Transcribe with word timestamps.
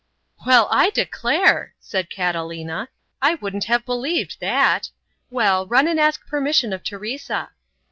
"Well, 0.47 0.67
I 0.71 0.89
declare!" 0.89 1.75
said 1.79 2.09
Catalina, 2.09 2.89
"I 3.21 3.35
wouldn't 3.35 3.65
have 3.65 3.85
believed 3.85 4.37
that! 4.41 4.89
Well, 5.29 5.67
run 5.67 5.87
and 5.87 5.99
ask 5.99 6.25
permission 6.25 6.73
of 6.73 6.81
Teresa." 6.83 7.51